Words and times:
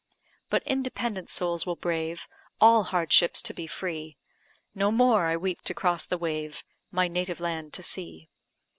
But 0.49 0.63
independent 0.63 1.29
souls 1.29 1.67
will 1.67 1.75
brave 1.75 2.27
All 2.59 2.85
hardships 2.85 3.39
to 3.43 3.53
be 3.53 3.67
free; 3.67 4.17
No 4.73 4.91
more 4.91 5.27
I 5.27 5.37
weep 5.37 5.61
to 5.65 5.75
cross 5.75 6.07
the 6.07 6.17
wave, 6.17 6.63
My 6.89 7.07
native 7.07 7.39
land 7.39 7.71
to 7.73 7.83
see. 7.83 8.27